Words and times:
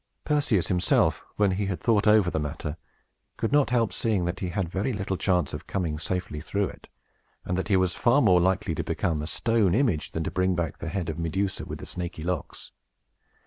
Perseus 0.23 0.65
himself, 0.65 1.23
when 1.35 1.51
he 1.51 1.67
had 1.67 1.79
thought 1.79 2.07
over 2.07 2.31
the 2.31 2.39
matter, 2.39 2.75
could 3.37 3.51
not 3.51 3.69
help 3.69 3.93
seeing 3.93 4.25
that 4.25 4.39
he 4.39 4.49
had 4.49 4.67
very 4.67 4.93
little 4.93 5.15
chance 5.15 5.53
of 5.53 5.67
coming 5.67 5.99
safely 5.99 6.41
through 6.41 6.69
it, 6.69 6.87
and 7.45 7.55
that 7.55 7.67
he 7.67 7.77
was 7.77 7.93
far 7.93 8.19
more 8.19 8.41
likely 8.41 8.73
to 8.73 8.83
become 8.83 9.21
a 9.21 9.27
stone 9.27 9.75
image 9.75 10.13
than 10.13 10.23
to 10.23 10.31
bring 10.31 10.55
back 10.55 10.79
the 10.79 10.89
head 10.89 11.07
of 11.07 11.19
Medusa 11.19 11.65
with 11.65 11.77
the 11.77 11.85
snaky 11.85 12.23
locks. 12.23 12.71